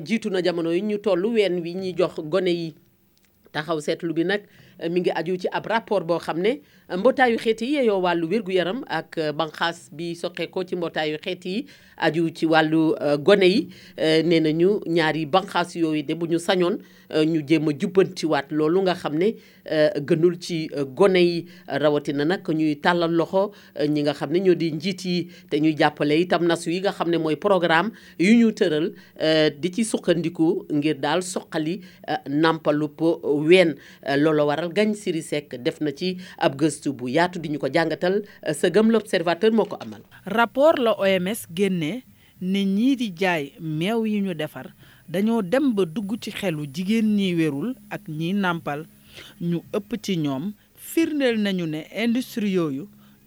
jitu 0.04 0.30
na 0.30 0.42
jamono 0.44 0.72
yi 0.74 0.82
ñu 0.82 0.98
tollu 1.00 1.34
wèn 1.36 1.62
wi 1.62 1.74
ñi 1.76 1.96
jox 1.98 2.16
goné 2.28 2.52
yi 2.52 2.76
taxaw 3.58 3.80
seetlu 3.88 4.16
bi 4.18 4.26
nag 4.32 4.44
euh, 4.48 4.90
mu 4.92 5.02
ngi 5.02 5.14
aju 5.22 5.38
ci 5.44 5.52
ab 5.60 5.70
rapport 5.72 6.04
boo 6.10 6.20
xam 6.28 6.40
ne 6.46 6.54
euh, 6.60 6.98
mbootaayu 7.00 7.38
xeet 7.40 7.62
yi 7.64 7.72
yeyoo 7.78 8.00
wàllu 8.06 8.28
wér-gu-yaram 8.34 8.84
ak 9.00 9.18
euh, 9.26 9.32
banqaas 9.40 9.86
bi 9.98 10.12
soqeekoo 10.22 10.64
ci 10.70 10.76
mbootaayu 10.80 11.20
xeet 11.24 11.46
yi 11.46 11.66
aju 12.08 12.30
ci 12.38 12.46
wàllu 12.52 12.82
gone 13.28 13.48
yi 13.52 13.62
nee 14.28 14.42
nañu 14.44 14.72
ñaari 14.98 15.26
banqaas 15.32 15.76
yooyu 15.80 16.04
de 16.04 16.14
bu 16.20 16.28
ñu 16.28 16.40
sañoon 16.40 16.76
ñu 17.32 17.42
jéem 17.48 17.70
a 17.70 17.72
jubbantiwaat 17.80 18.52
loolu 18.52 18.82
nga 18.84 18.94
xam 19.02 19.16
ne 19.22 19.30
gënul 20.10 20.36
ci 20.42 20.58
gone 20.98 21.22
yi 21.24 21.46
rawatina 21.68 22.26
nag 22.26 22.50
ñuy 22.52 22.76
tàllal 22.84 23.12
loxo 23.16 23.52
ñi 23.88 24.04
nga 24.04 24.14
xam 24.14 24.32
ne 24.36 24.40
ñoo 24.44 24.56
di 24.60 24.72
njiit 24.74 25.06
yi 25.06 25.16
te 25.50 25.62
jàppale 25.80 26.20
itam 26.20 26.44
nasu 26.50 26.70
yi 26.72 26.82
nga 26.82 26.92
xam 26.92 27.10
ne 27.12 27.18
mooy 27.18 27.36
programme 27.38 27.92
yu 28.20 28.36
ñu 28.44 28.52
tëral 28.52 28.92
di 29.60 29.72
ci 29.72 29.86
sukkandiku 29.86 30.66
ngir 30.76 31.00
daal 31.00 31.24
soqali 31.24 31.80
nampalu 32.28 32.90
po 32.92 33.20
wenn 33.50 33.70
euh, 34.08 34.16
looloo 34.24 34.48
waral 34.50 34.70
Ngagne 34.74 34.96
Siri 35.02 35.22
sekk 35.30 35.50
def 35.66 35.78
na 35.86 35.92
ci 36.00 36.10
ab 36.46 36.54
gëstu 36.60 36.90
bu 36.98 37.06
yaatu 37.16 37.38
di 37.42 37.50
ñu 37.52 37.60
ko 37.64 37.68
jàngatal 37.76 38.16
euh, 38.48 38.54
sa 38.60 38.68
gëm 38.76 38.88
l'observateur 38.92 39.52
moo 39.58 39.66
ko 39.72 39.78
amal. 39.86 40.02
rapport 40.38 40.76
la 40.86 40.94
OMS 41.06 41.42
génnee 41.58 41.98
ne 42.54 42.60
ñii 42.76 42.96
di 43.00 43.08
jaay 43.22 43.44
meew 43.80 44.06
yi 44.10 44.18
ñu 44.26 44.34
defar 44.36 44.68
dañoo 45.14 45.42
dem 45.52 45.66
ba 45.76 45.84
dugg 45.86 46.12
ci 46.24 46.32
xelu 46.40 46.64
jigéen 46.74 47.08
ñi 47.18 47.30
wérul 47.40 47.72
ak 47.96 48.04
ñiy 48.18 48.34
nàmpal 48.44 48.82
ñu 49.50 49.58
ëpp 49.78 49.92
ci 50.04 50.14
ñoom 50.24 50.54
firndeel 50.76 51.38
nañu 51.46 51.66
ne 51.74 51.82
industrie 52.06 52.56
yooyu 52.58 52.86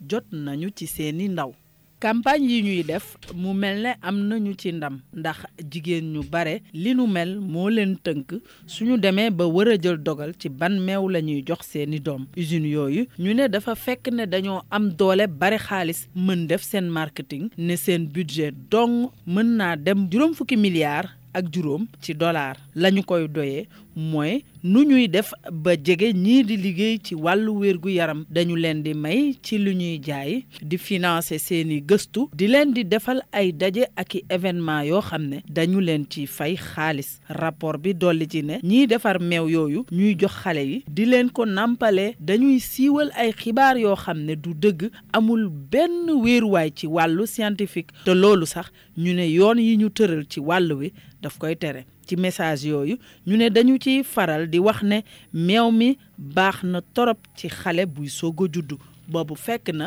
jot 0.09 0.25
nañu 0.33 0.69
ci 0.77 0.87
seeni 0.87 1.29
ndaw. 1.29 1.53
campagne 2.05 2.47
yi 2.53 2.63
ñuy 2.63 2.83
def 2.89 3.07
mu 3.43 3.53
mel 3.63 3.83
ne 3.85 3.93
am 4.09 4.17
nañu 4.29 4.53
ci 4.61 4.71
ndam 4.73 5.01
ndax 5.19 5.39
jigéen 5.71 6.13
ñu 6.13 6.23
bare 6.33 6.63
li 6.73 6.95
nu 6.95 7.07
mel 7.09 7.41
moo 7.53 7.69
leen 7.69 7.95
tënk 8.05 8.27
su 8.73 8.85
ñu 8.87 8.97
demee 9.01 9.31
ba 9.31 9.45
war 9.47 9.69
a 9.69 9.77
jël 9.83 9.99
dogal 10.07 10.33
ci 10.39 10.49
ban 10.49 10.75
meew 10.87 11.09
la 11.09 11.21
ñuy 11.21 11.43
jox 11.49 11.63
seeni 11.73 11.99
doom 11.99 12.27
usines 12.37 12.71
yooyu 12.75 13.03
ñu 13.19 13.35
ne 13.35 13.49
dafa 13.49 13.75
fekk 13.75 14.11
ne 14.13 14.27
dañoo 14.27 14.61
am 14.71 14.85
doole 14.99 15.27
bare 15.27 15.59
xaalis 15.59 16.07
mën 16.15 16.47
def 16.47 16.63
seen 16.63 16.89
marketing 16.89 17.51
ne 17.59 17.75
seen 17.77 18.07
budget 18.07 18.55
dong 18.71 19.11
mën 19.27 19.49
naa 19.59 19.77
dem 19.77 20.09
juróom 20.11 20.33
fukki 20.35 20.57
milliards 20.57 21.11
ak 21.35 21.51
juróom 21.53 21.87
ci 22.01 22.15
dollar 22.15 22.57
lañu 22.83 23.03
koy 23.05 23.29
doyee 23.29 23.67
mooy 23.97 24.45
nu 24.63 24.85
ñuy 24.87 25.09
def 25.09 25.33
ba 25.53 25.73
jege 25.85 26.13
ñii 26.15 26.43
di 26.45 26.57
liggéey 26.57 26.99
ci 27.03 27.15
wàllu 27.15 27.51
wérgu 27.61 27.89
yaram 27.91 28.25
dañu 28.31 28.55
leen 28.57 28.83
di 28.83 28.95
may 28.95 29.35
ci 29.43 29.59
lu 29.59 29.73
ñuy 29.73 29.99
jaay 30.03 30.47
di 30.63 30.79
financer 30.79 31.39
seeni 31.41 31.81
gëstu 31.89 32.29
di 32.35 32.47
leen 32.47 32.73
di 32.73 32.85
defal 32.85 33.21
ay 33.33 33.51
daje 33.53 33.89
ak 33.97 34.15
i 34.15 34.21
événement 34.29 34.83
yoo 34.87 35.01
xam 35.01 35.23
ne 35.27 35.37
dañu 35.49 35.81
leen 35.81 36.07
ci 36.11 36.27
fay 36.27 36.55
xaalis 36.57 37.19
rapport 37.29 37.79
bi 37.83 37.95
dolli 37.95 38.29
ci 38.29 38.43
ne 38.45 38.59
ñiy 38.63 38.87
defar 38.87 39.19
meew 39.21 39.49
yooyu 39.49 39.85
ñuy 39.91 40.15
jox 40.17 40.35
xale 40.45 40.63
yi 40.67 40.83
di 40.89 41.05
leen 41.05 41.31
ko 41.31 41.45
nàmpale 41.47 42.15
dañuy 42.21 42.61
siiwal 42.61 43.11
ay 43.17 43.33
xibaar 43.33 43.77
yoo 43.79 43.97
xam 43.97 44.23
ne 44.23 44.37
du 44.37 44.55
dëgg 44.55 44.87
amul 45.13 45.49
benn 45.51 46.07
wéeruwaay 46.23 46.71
ci 46.75 46.87
wàllu 46.87 47.27
scientifique 47.27 47.91
te 48.05 48.15
loolu 48.15 48.47
sax 48.47 48.67
ñu 48.97 49.13
ne 49.15 49.27
yoon 49.29 49.59
yi 49.59 49.77
ñu 49.77 49.91
tëral 49.91 50.25
ci 50.29 50.39
wàll 50.41 50.73
wi 50.73 50.93
daf 51.23 51.39
koy 51.39 51.57
tere 51.57 51.85
ci 52.09 52.17
message 52.17 52.65
yooyu 52.71 52.97
ñu 53.29 53.37
ne 53.37 53.49
dañu 53.55 53.75
ciy 53.83 53.97
faral 54.13 54.43
di 54.53 54.59
wax 54.67 54.79
ne 54.91 54.99
meew 55.47 55.69
mi 55.79 55.89
baax 56.37 56.57
na 56.73 56.81
torop 56.95 57.19
ci 57.39 57.47
xale 57.59 57.85
buy 57.95 58.09
soog 58.19 58.39
a 58.45 58.49
juddu 58.53 58.77
boobu 59.11 59.35
fekk 59.45 59.67
na 59.79 59.87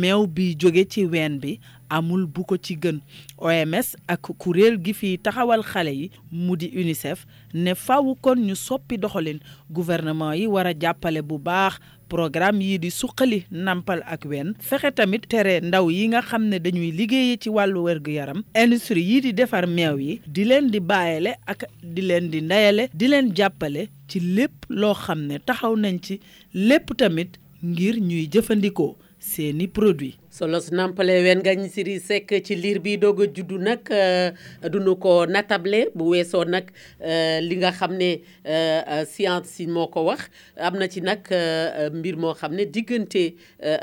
meew 0.00 0.20
bi 0.34 0.44
jóge 0.60 0.82
ci 0.92 1.00
ween 1.12 1.34
bi 1.42 1.52
amul 1.90 2.24
bu 2.30 2.44
ko 2.48 2.56
ci 2.56 2.76
gën 2.80 3.00
OMS 3.42 3.90
ak 4.08 4.22
kuréel 4.38 4.78
gi 4.84 4.92
fi 4.98 5.10
taxawal 5.24 5.62
xale 5.70 5.90
yi 5.98 6.06
mu 6.46 6.54
di 6.56 6.68
UNICEF 6.80 7.26
ne 7.62 7.74
faaw 7.84 8.08
kon 8.24 8.36
ñu 8.46 8.54
soppi 8.66 8.96
doxalin 9.02 9.38
gouvernement 9.74 10.34
yi 10.38 10.46
war 10.46 10.66
a 10.66 10.72
jàppale 10.82 11.20
bu 11.28 11.36
baax 11.38 11.74
programme 12.08 12.62
yii 12.62 12.78
di 12.82 12.90
suqali 12.90 13.40
nàmpal 13.66 14.00
ak 14.14 14.22
wenn 14.30 14.54
fexe 14.68 14.90
tamit 14.96 15.26
tere 15.30 15.60
ndaw 15.60 15.90
yi 15.90 16.04
nga 16.10 16.20
xam 16.28 16.42
ne 16.48 16.58
dañuy 16.64 16.90
liggéeye 16.98 17.36
ci 17.42 17.48
wàllu 17.50 17.82
wergu 17.84 18.12
yaram 18.16 18.40
industrie 18.62 19.02
yii 19.10 19.20
di 19.24 19.32
defar 19.32 19.66
meew 19.66 19.98
yi 19.98 20.20
di 20.34 20.44
leen 20.48 20.70
di 20.70 20.80
bàyyale 20.80 21.32
ak 21.46 21.66
di 21.94 22.02
leen 22.02 22.30
di 22.32 22.40
ndeyale 22.42 22.88
di 22.94 23.08
leen 23.10 23.34
jàppale 23.36 23.88
ci 24.08 24.20
lépp 24.34 24.66
loo 24.68 24.94
xam 24.94 25.26
ne 25.26 25.38
taxaw 25.38 25.74
nañ 25.82 25.96
ci 26.06 26.20
lépp 26.54 26.94
tamit 26.98 27.38
ngir 27.62 27.98
ñuy 28.08 28.28
jëfandikoo 28.32 28.94
seeni 29.18 29.66
produit 29.68 30.19
solos 30.36 30.66
nampale 30.70 31.14
wen 31.24 31.42
gañ 31.42 31.66
siri 31.68 31.98
sek 31.98 32.30
ci 32.46 32.54
liir 32.54 32.78
bi 32.78 32.96
dogo 32.96 33.24
a 33.26 33.26
juddu 33.26 33.58
euh, 33.90 34.94
ko 35.00 35.26
natable 35.26 35.90
bu 35.94 36.10
weso 36.12 36.44
nak 36.44 36.70
euh, 37.02 37.40
li 37.40 37.56
nga 37.56 37.72
xamne 37.72 38.22
euh, 38.46 39.04
science 39.04 39.48
si 39.50 39.66
moko 39.66 40.04
wax 40.06 40.30
amna 40.56 40.86
ci 40.88 41.00
nak 41.00 41.26
mbir 41.92 42.16
mo 42.16 42.32
xamne 42.34 42.64
digeunte 42.72 43.34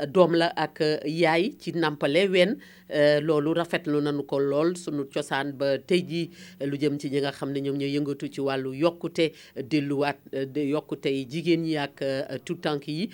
dom 0.08 0.32
la 0.34 0.48
ak 0.56 0.80
yaay 1.04 1.50
ci 1.60 1.72
nampale 1.74 2.26
wen 2.32 2.56
rafet 2.88 3.84
lu 3.86 4.00
nañu 4.00 4.24
ko 4.24 4.38
lol 4.38 4.74
sunu 4.76 5.04
ciosan 5.12 5.52
ba 5.58 5.76
teji 5.78 6.30
lu 6.64 6.78
jëm 6.80 6.96
ci 6.98 7.10
ñi 7.12 7.20
nga 7.20 7.30
xamne 7.32 7.60
ñom 7.60 7.76
ñoy 7.76 7.92
yëngatu 7.98 8.26
ci 8.32 9.28
delu 9.68 9.92
wat 9.98 10.16
de 10.32 10.60
yokute 10.64 11.10
yi 11.12 11.26
jigen 11.28 11.66
yi 11.66 11.76
ak 11.76 12.00
tout 12.46 12.56
tànk 12.62 12.88
yi 12.88 13.10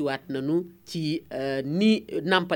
wat 0.00 0.26
nanu 0.28 0.64
ci 0.84 1.22
ni 1.64 2.04
nampale 2.24 2.55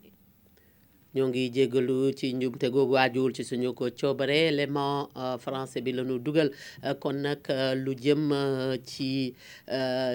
ñoo 1.15 1.27
ngi 1.27 1.49
jéggalu 1.49 2.13
ci 2.15 2.33
njumte 2.33 2.69
googu 2.71 2.93
waajuwul 2.93 3.33
ci 3.35 3.43
suñu 3.43 3.73
ko 3.75 3.89
coobare 3.91 4.47
élément 4.47 5.09
euh, 5.19 5.37
français 5.37 5.81
bi 5.81 5.91
la 5.91 6.03
ñu 6.03 6.19
dugal 6.19 6.51
euh, 6.85 6.93
kon 6.93 7.13
nag 7.13 7.39
euh, 7.49 7.75
lu 7.75 7.93
jëm 7.99 8.31
ci 8.85 9.35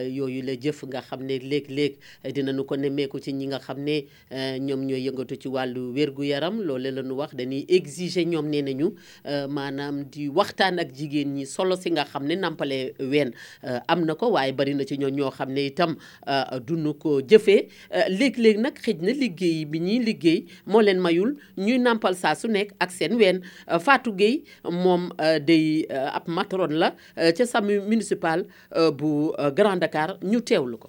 yooyu 0.08 0.40
la 0.42 0.54
jëf 0.58 0.84
nga 0.86 1.02
xam 1.02 1.20
ne 1.22 1.36
léeg 1.36 1.68
dina 1.68 1.92
dinañu 2.32 2.64
ko 2.64 2.76
nemmeeku 2.76 3.18
ci 3.20 3.32
ñi 3.34 3.46
nga 3.46 3.58
xam 3.58 3.82
ne 3.84 4.06
ñoom 4.58 4.86
ñooy 4.86 5.04
yëngatu 5.06 5.36
ci 5.36 5.48
wàllu 5.48 5.92
wér-gu-yaram 5.92 6.62
loole 6.62 6.90
la 6.90 7.02
ñu 7.02 7.12
wax 7.14 7.34
dañuy 7.36 7.66
exiger 7.68 8.24
ñoom 8.26 8.48
nee 8.48 8.62
nañu 8.62 8.94
maanaam 9.50 10.02
di 10.04 10.28
waxtaan 10.28 10.78
ak 10.78 10.94
jigéen 10.96 11.34
ñi 11.36 11.44
solo 11.44 11.76
si 11.76 11.90
nga 11.90 12.04
xam 12.06 12.24
ne 12.24 12.36
nampale 12.36 12.94
ween 13.00 13.32
am 13.88 14.04
na 14.06 14.14
ko 14.14 14.30
waaye 14.32 14.52
bari 14.52 14.72
na 14.74 14.84
ci 14.86 14.96
ñoom 14.96 15.10
ñoo 15.12 15.30
xam 15.30 15.52
ne 15.52 15.66
itam 15.66 15.96
duñu 16.64 16.94
ko 16.94 17.20
jëfee 17.20 17.68
léeg-léeg 18.08 18.58
nag 18.64 18.80
xëj 18.80 18.96
na 19.04 19.12
liggéey 19.12 19.64
bi 19.68 19.78
ñuy 19.80 19.98
liggéey 20.00 20.46
moo 20.64 20.85
leen 20.86 21.00
mayul 21.06 21.30
ñuy 21.64 21.78
nampal 21.86 22.14
saa 22.22 22.34
su 22.40 22.48
nekk 22.56 22.68
ak 22.84 22.90
seen 22.98 23.12
ween 23.20 23.36
euh, 23.70 23.78
Fatou 23.86 24.12
Gueye 24.20 24.38
moom 24.82 25.02
euh, 25.24 25.38
day 25.50 25.66
euh, 25.96 26.08
ab 26.18 26.24
matron 26.36 26.72
la 26.82 26.88
ca 27.38 27.44
SAMU 27.52 27.76
municipal 27.90 28.38
bu 28.98 29.10
Grand 29.58 29.80
Dakar 29.82 30.10
ñu 30.30 30.38
teewlu 30.48 30.76
ko. 30.82 30.88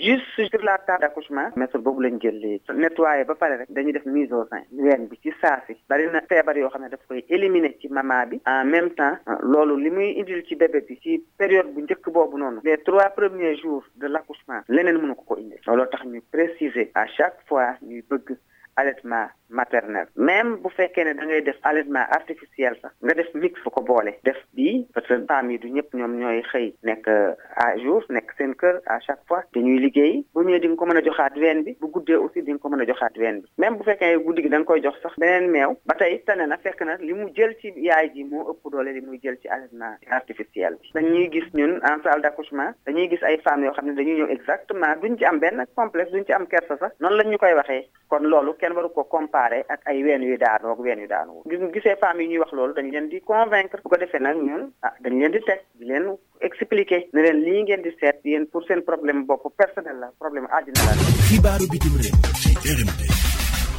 juste 0.00 0.26
sur 0.48 0.62
la 0.64 0.78
table 0.78 1.00
d'accouchement 1.02 1.50
mettre 1.56 1.78
boobu 1.84 2.02
lañ 2.04 2.16
jël 2.22 2.36
léegi 2.42 2.64
nettoyé 2.82 3.24
ba 3.28 3.34
pare 3.34 3.56
rek 3.60 3.70
dañuy 3.74 3.92
def 3.92 4.06
mise 4.06 4.32
au 4.32 4.44
sein 4.50 4.62
ween 4.72 5.06
bi 5.10 5.18
ci 5.22 5.30
saa 5.40 5.56
bari 5.88 6.06
na 6.12 6.20
feebar 6.30 6.56
yoo 6.60 6.70
xam 6.70 6.82
ne 6.82 6.88
daf 6.92 7.02
koy 7.08 7.24
éliminer 7.28 7.74
ci 7.80 7.88
mama 7.88 8.18
bi 8.26 8.38
en 8.46 8.64
même 8.64 8.90
temps 8.90 9.18
loolu 9.42 9.76
li 9.82 9.90
muy 9.90 10.12
indil 10.22 10.44
ci 10.46 10.54
bébé 10.54 10.82
bi 10.88 10.98
ci 11.02 11.18
période 11.36 11.72
bu 11.74 11.82
njëkk 11.82 12.08
boobu 12.14 12.38
noonu 12.38 12.60
les 12.64 12.78
trois 12.78 13.10
premiers 13.10 13.56
jours 13.56 13.82
de 13.96 14.06
l'accouchement 14.06 14.60
leneen 14.68 14.98
mënu 14.98 15.14
ko 15.16 15.24
ko 15.32 15.36
indi 15.38 15.56
looloo 15.66 15.86
tax 15.86 16.04
ñu 16.06 16.22
préciser 16.32 16.90
à 16.94 17.06
chaque 17.06 17.38
fois 17.48 17.74
ñuy 17.82 18.02
bëgg 18.08 18.36
allaitement 18.80 19.26
maternel 19.60 20.06
même 20.30 20.50
bu 20.62 20.68
fekkee 20.78 21.04
ne 21.08 21.12
da 21.18 21.24
ngay 21.28 21.42
def 21.48 21.58
allaitement 21.70 22.06
artificiel 22.18 22.74
sax 22.82 22.92
nga 23.06 23.12
def 23.20 23.30
mix 23.42 23.54
ko 23.74 23.80
boole 23.90 24.12
def 24.28 24.40
bii 24.56 24.86
parce 24.94 25.06
que 25.10 25.16
femmes 25.30 25.50
yi 25.52 25.58
du 25.62 25.68
ñëpp 25.76 25.90
ñoom 25.98 26.14
ñooy 26.20 26.42
xëy 26.50 26.66
nekk 26.88 27.08
euh, 27.08 27.64
à 27.66 27.76
jour 27.84 28.02
nekk 28.16 28.28
seen 28.38 28.52
kër 28.60 28.76
à 28.96 29.00
chaque 29.06 29.24
fois 29.30 29.42
dañuy 29.56 29.78
liggéey 29.84 30.20
bu 30.34 30.44
ñëwee 30.46 30.60
di 30.64 30.68
nga 30.70 30.76
ko 30.82 30.86
mën 30.90 31.00
a 31.00 31.04
joxaat 31.06 31.34
ween 31.44 31.62
bi 31.66 31.72
bu 31.80 31.86
guddee 31.96 32.20
aussi 32.24 32.42
di 32.42 32.52
nga 32.52 32.60
ko 32.62 32.68
mën 32.74 32.82
a 32.82 32.86
joxaat 32.90 33.16
ween 33.22 33.36
bi 33.42 33.48
même 33.64 33.76
bu 33.80 33.84
fekkee 33.88 34.12
guddi 34.28 34.42
gi 34.46 34.50
da 34.54 34.58
nga 34.60 34.68
koy 34.72 34.82
jox 34.86 34.98
sax 35.06 35.14
beneen 35.24 35.48
meew 35.56 35.70
ba 35.92 35.96
tey 36.02 36.12
tane 36.28 36.44
na 36.52 36.60
fekk 36.66 36.80
na 36.90 36.98
li 37.06 37.14
mu 37.22 37.26
jël 37.40 37.56
ci 37.64 37.72
yaay 37.88 38.12
ji 38.14 38.22
moo 38.34 38.44
ëpp 38.54 38.62
doole 38.76 38.90
li 38.98 39.02
muy 39.08 39.18
jël 39.24 39.38
ci 39.40 39.48
allaitement 39.48 39.96
artificiel 40.20 40.76
bi 40.84 40.92
dañuy 40.98 41.26
gis 41.38 41.48
ñun 41.62 41.74
en 41.92 41.98
salle 42.06 42.22
d'accouchement 42.28 42.74
dañuy 42.90 43.08
gis 43.14 43.24
ay 43.32 43.38
femmes 43.48 43.64
yoo 43.64 43.72
xam 43.80 43.86
ne 43.90 43.98
dañuy 44.02 44.14
ñëw 44.22 44.28
exactement 44.36 44.92
duñ 45.02 45.16
ci 45.18 45.24
am 45.32 45.40
benn 45.46 45.64
complexe 45.82 46.12
duñ 46.14 46.24
ci 46.26 46.32
am 46.40 46.46
kersa 46.54 46.76
sax 46.84 46.92
noonu 47.00 47.16
lañ 47.22 47.28
ñu 47.34 47.38
koy 47.44 47.54
waxee 47.62 47.82
kon 48.10 48.28
loolu 48.32 48.52
kenn 48.68 48.76
waru 48.76 48.90
ko 48.92 49.04
comparé 49.08 49.64
ak 49.72 49.80
ay 49.88 50.04
ween 50.04 50.20
yu 50.22 50.36
daanoo 50.36 50.72
ak 50.76 50.80
ween 50.84 51.00
yu 51.00 51.08
daanoo 51.08 51.40
ñu 51.48 51.72
gisee 51.72 51.94
femmes 52.00 52.20
yi 52.22 52.28
ñuy 52.28 52.38
wax 52.44 52.52
loolu 52.52 52.74
dañ 52.76 52.90
leen 52.92 53.08
di 53.08 53.20
convaincre 53.24 53.80
bu 53.82 53.88
ko 53.88 53.96
defee 53.96 54.20
nag 54.20 54.36
ñun 54.36 54.68
ah 54.84 54.92
dañ 55.00 55.12
leen 55.16 55.32
di 55.32 55.40
teg 55.48 55.64
di 55.80 55.86
leen 55.88 56.12
expliquer 56.44 57.08
ne 57.16 57.20
leen 57.24 57.40
lii 57.44 57.62
ngeen 57.64 57.82
di 57.82 57.90
seet 58.00 58.20
yéen 58.28 58.44
pour 58.52 58.62
seen 58.68 58.82
problème 58.84 59.24
bopp 59.26 59.48
personnel 59.56 59.96
la 59.96 60.12
problème 60.20 60.44
àddina 60.52 60.84
la. 60.84 60.92
xibaaru 61.30 61.64
bitim 61.72 61.96
réew 61.96 62.16
ci 62.40 62.52
RMD. 62.76 63.02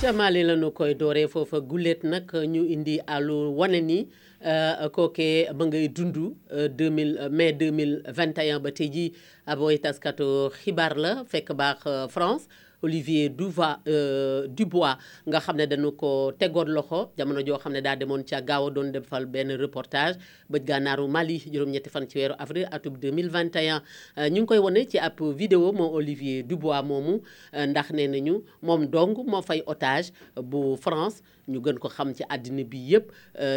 ca 0.02 0.12
la 0.30 0.56
ñu 0.58 0.72
koy 0.74 0.96
dooree 0.98 1.28
foofa 1.30 1.60
guléet 1.60 2.02
nag 2.04 2.26
ñu 2.34 2.66
indi 2.66 2.98
àllu 3.06 3.54
wane 3.56 3.82
ni. 3.82 4.10
Euh, 4.42 4.88
kookee 4.96 5.50
ba 5.54 5.66
ngay 5.66 5.90
dund 5.92 6.14
2000 6.16 6.72
euh, 6.80 7.30
mai 7.30 7.52
2021 7.52 8.60
ba 8.64 8.72
tey 8.72 8.90
jii 8.90 9.14
abooy 9.46 9.78
taskatu 9.84 10.48
xibaar 10.64 10.96
la 10.96 11.12
fekk 11.28 11.52
baax 11.54 11.84
euh, 11.86 12.08
France 12.08 12.48
Olivier 12.82 13.28
Duva 13.30 13.80
euh, 13.88 14.48
Dubois 14.48 14.98
nga 15.28 15.40
xam 15.40 15.58
ne 15.58 15.66
dañu 15.68 15.92
ko 16.00 16.32
tegoon 16.40 16.70
loxo 16.76 17.12
jamono 17.18 17.42
jo 17.48 17.58
xam 17.60 17.74
da 17.76 17.96
demone 17.96 18.24
ci 18.24 18.36
ca 18.36 18.42
gaaw 18.42 18.70
doon 18.72 18.92
defal 18.92 19.26
ben 19.26 19.50
reportage 19.60 20.16
bëj 20.50 20.64
gànnaaru 20.68 21.06
Mali 21.10 21.38
juroom 21.54 21.72
ñetti 21.72 21.90
fan 21.90 22.08
ci 22.10 22.18
weeru 22.20 22.34
avril 22.40 22.68
atum 22.72 22.94
2021 22.96 23.82
euh, 24.18 24.30
ñu 24.30 24.42
ngi 24.44 24.48
koy 24.48 24.58
woné 24.60 24.88
ci 24.90 24.98
app 24.98 25.20
vidéo 25.22 25.72
mo 25.74 25.86
Olivier 25.92 26.44
Dubois 26.44 26.82
momu 26.82 27.20
euh, 27.54 27.66
ndax 27.68 27.92
né 27.92 28.08
nañu 28.08 28.36
mom 28.62 28.86
dong 28.88 29.16
mo 29.28 29.42
fay 29.42 29.62
otage 29.68 30.12
bu 30.42 30.78
France 30.80 31.22
ñu 31.50 31.60
gën 31.62 31.80
ko 31.80 31.90
xam 31.90 32.14
ci 32.16 32.24
adina 32.30 32.64
bi 32.64 32.80
yépp 32.96 33.12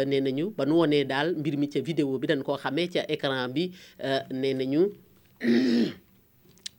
né 0.09 0.19
nañu 0.19 0.51
ba 0.57 0.65
nu 0.65 0.75
wonee 0.83 1.05
daal 1.05 1.35
mbir 1.37 1.57
mi 1.57 1.69
ci 1.71 1.79
vidéo 1.81 2.19
bi 2.19 2.27
dañ 2.27 2.43
ko 2.43 2.57
xamé 2.57 2.87
ci 2.91 2.99
écran 3.07 3.47
bi 3.53 3.71
né 4.31 4.53
nañu 4.53 4.81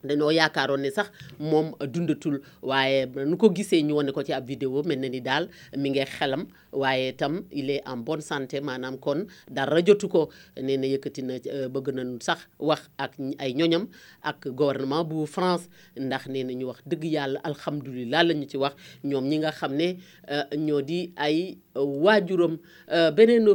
dañoo 0.05 0.31
yaakaaroon 0.31 0.81
ne 0.83 0.91
sax 0.91 1.09
moom 1.41 1.73
dundatul 1.89 2.41
waaye 2.63 3.07
nu 3.27 3.37
ko 3.37 3.49
gisee 3.51 3.83
ñu 3.83 3.97
wane 3.97 4.13
ko 4.13 4.23
ci 4.23 4.33
ab 4.33 4.45
vidéo 4.47 4.83
mel 4.85 5.01
na 5.01 5.09
ni 5.09 5.21
daal 5.21 5.49
mi 5.77 5.91
ngi 5.91 6.05
xelam 6.05 6.47
waaye 6.73 7.13
tam 7.17 7.43
il 7.53 7.71
est 7.71 7.83
en 7.87 7.97
bonne 7.97 8.21
santé 8.21 8.61
maanaam 8.61 8.99
kon 8.99 9.27
dara 9.51 9.81
jotu 9.85 10.09
ko 10.09 10.29
nee 10.63 10.77
na 10.77 10.87
yëkkati 10.87 11.23
na 11.23 11.35
euh, 11.51 11.69
bëgg 11.69 11.95
nañu 11.95 12.19
sax 12.23 12.47
wax 12.59 12.89
ak 12.99 13.13
ay 13.39 13.53
ñoñam 13.55 13.87
ak 14.23 14.49
gouvernement 14.49 15.05
bu 15.05 15.27
France 15.27 15.69
ndax 15.97 16.29
nee 16.29 16.45
na 16.45 16.53
ñu 16.53 16.67
wax 16.67 16.81
dëgg 16.87 17.05
yàlla 17.05 17.41
alhamdulilah 17.45 18.23
la 18.25 18.35
ñu 18.35 18.47
ci 18.49 18.57
wax 18.57 18.75
ñoom 19.05 19.25
ñi 19.25 19.39
nga 19.39 19.53
xam 19.53 19.75
ne 19.75 19.97
euh, 20.31 20.45
ñoo 20.57 20.83
di 20.83 21.13
ay 21.17 21.59
waajuram 21.75 22.59
euh, 22.93 23.11
beneen 23.11 23.47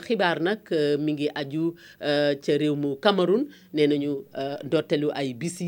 xibaar 0.00 0.40
nag 0.40 0.60
mi 0.98 1.12
ngi 1.12 1.28
aju 1.34 1.74
ca 2.40 2.52
réew 2.56 2.74
mu 2.74 2.96
Cameroun 2.96 3.46
nee 3.72 3.86
nañu 3.86 4.24
dotteelu 4.64 5.10
ay 5.14 5.34
bis 5.34 5.58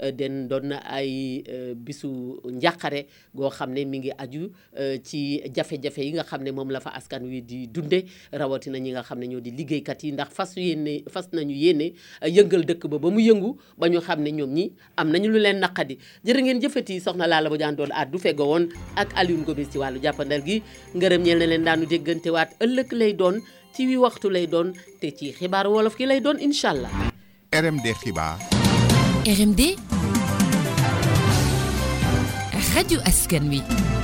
Euh, 0.00 0.12
den 0.14 0.46
doon 0.48 0.72
na 0.74 0.78
ay 0.86 1.42
euh, 1.50 1.72
bisu 1.74 2.38
njàqare 2.46 3.06
goo 3.34 3.50
xam 3.50 3.72
ne 3.74 3.82
mi 3.84 3.98
ngi 3.98 4.12
aju 4.18 4.46
euh, 4.78 4.96
ci 5.02 5.42
jafe-jafe 5.54 5.98
yi 6.04 6.12
nga 6.14 6.22
xam 6.24 6.42
ne 6.46 6.52
moom 6.54 6.70
la 6.70 6.78
fa 6.80 6.92
askan 6.94 7.24
wi 7.26 7.40
di 7.42 7.66
dunde 7.66 8.04
rawatina 8.32 8.78
ñi 8.78 8.92
nga 8.94 9.02
xam 9.02 9.18
ne 9.18 9.26
ñoo 9.26 9.40
di 9.42 9.50
liggéeykat 9.50 10.04
yi 10.06 10.12
ndax 10.14 10.30
fas 10.32 10.54
yéene 10.56 11.02
fas 11.10 11.26
nañu 11.34 11.50
yéene 11.54 11.92
yëngal 12.28 12.62
dëkk 12.66 12.84
ba 12.90 12.98
ba 13.02 13.08
mu 13.10 13.18
yëngu 13.18 13.58
ba 13.78 13.88
ñu 13.90 13.98
xam 14.06 14.22
ne 14.22 14.30
ñoom 14.30 14.52
ñi 14.56 14.72
am 14.96 15.10
nañu 15.10 15.28
lu 15.34 15.38
leen 15.42 15.58
naqadi 15.60 15.98
jërë 16.24 16.42
ngeen 16.46 16.60
jëfati 16.62 17.00
soxna 17.02 17.26
Lalla 17.26 17.50
Badiane 17.50 17.74
doon 17.76 17.90
at 17.92 18.06
du 18.06 18.18
fego 18.22 18.44
woon 18.54 18.68
ak 18.94 19.08
Alioune 19.18 19.42
Gomis 19.44 19.66
ci 19.70 19.78
wàllu 19.82 19.98
jàppandal 20.00 20.42
gi 20.46 20.62
ngërëm 20.94 21.22
ñeel 21.26 21.38
leen 21.42 21.64
daanu 21.66 21.86
déggante 21.90 22.30
waat 22.30 22.50
ëllëg 22.64 22.92
lay 22.94 23.12
doon 23.18 23.40
ci 23.74 23.86
wi 23.90 23.96
waxtu 23.98 24.30
lay 24.30 24.46
doon 24.46 24.70
te 25.02 25.10
ci 25.10 25.32
xibaar 25.34 25.66
wolof 25.66 25.96
ki 25.98 26.06
lay 26.06 26.20
doon 26.22 26.38
incha 26.38 26.70
allah. 26.70 27.10
RMD 29.28 29.76
Radio 32.72 32.96
Askanwi. 33.04 33.97